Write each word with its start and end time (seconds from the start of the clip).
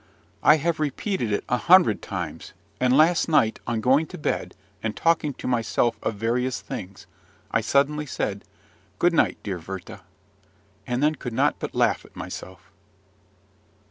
I 0.41 0.55
have 0.57 0.79
repeated 0.79 1.31
it 1.31 1.43
a 1.47 1.57
hundred 1.57 2.01
times; 2.01 2.53
and 2.79 2.97
last 2.97 3.29
night, 3.29 3.59
on 3.67 3.81
going 3.81 4.07
to 4.07 4.17
bed, 4.17 4.55
and 4.81 4.95
talking 4.95 5.31
to 5.35 5.47
myself 5.47 5.95
of 6.01 6.15
various 6.15 6.59
things, 6.59 7.05
I 7.51 7.61
suddenly 7.61 8.07
said, 8.07 8.43
"Good 8.97 9.13
night, 9.13 9.37
dear 9.43 9.59
Werther!" 9.59 10.01
and 10.87 11.03
then 11.03 11.13
could 11.13 11.33
not 11.33 11.59
but 11.59 11.75
laugh 11.75 12.03
at 12.03 12.15
myself. 12.15 12.71